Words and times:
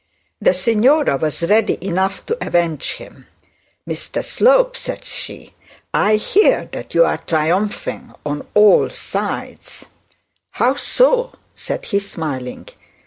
The 0.41 0.55
signora 0.55 1.15
was 1.17 1.43
ready 1.43 1.77
enough 1.85 2.25
to 2.25 2.35
avenge 2.43 2.93
him. 2.93 3.27
'Mr 3.87 4.25
Slope,' 4.25 4.75
said 4.75 5.05
she, 5.05 5.53
'I 5.93 6.15
hear 6.15 6.67
that 6.71 6.95
you 6.95 7.05
are 7.05 7.19
triumphing 7.19 8.11
on 8.25 8.47
all 8.55 8.89
sides.' 8.89 9.85
'How 10.53 10.73
so,' 10.73 11.33
said 11.53 11.85
he 11.85 11.99
smiling. 11.99 12.67